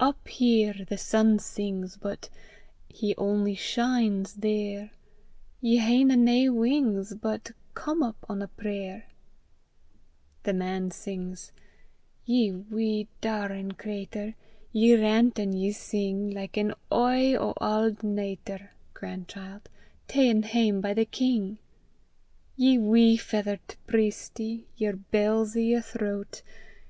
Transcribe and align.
Up 0.00 0.26
here 0.26 0.74
the 0.88 0.96
sun 0.96 1.38
sings, 1.38 1.98
but 1.98 2.30
He 2.88 3.14
only 3.16 3.54
shines 3.54 4.32
there! 4.36 4.90
Ye 5.60 5.76
haena 5.76 6.16
nae 6.16 6.48
wings, 6.48 7.12
but 7.14 7.50
Come 7.74 8.02
up 8.02 8.16
on 8.26 8.40
a 8.40 8.48
prayer. 8.48 9.04
THE 10.44 10.54
MAN 10.54 10.92
SINGS: 10.92 11.52
Ye 12.24 12.52
wee 12.52 13.08
daurin' 13.20 13.72
cratur, 13.72 14.32
Ye 14.72 14.94
rant 14.98 15.38
an' 15.38 15.52
ye 15.52 15.72
sing 15.72 16.30
Like 16.30 16.56
an 16.56 16.72
oye 16.90 17.32
(grandchild) 17.36 17.42
o' 17.42 17.54
auld 17.62 18.02
Natur 18.02 18.70
Ta'en 20.08 20.42
hame 20.42 20.80
by 20.80 20.94
the 20.94 21.04
King! 21.04 21.58
Ye 22.56 22.78
wee 22.78 23.18
feathert 23.18 23.76
priestie, 23.86 24.64
Yer 24.78 24.94
bells 24.96 25.54
i' 25.54 25.60
yer 25.60 25.82
thro't. 25.82 26.42